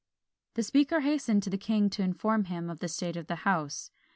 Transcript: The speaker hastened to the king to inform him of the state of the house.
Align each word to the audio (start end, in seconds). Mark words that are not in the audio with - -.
The 0.55 0.63
speaker 0.63 1.01
hastened 1.01 1.43
to 1.43 1.51
the 1.51 1.59
king 1.59 1.87
to 1.91 2.01
inform 2.01 2.45
him 2.45 2.71
of 2.71 2.79
the 2.79 2.87
state 2.87 3.15
of 3.17 3.27
the 3.27 3.35
house. 3.45 3.91